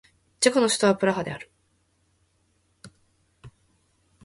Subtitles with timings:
[0.39, 1.51] チェコの首都はプラハである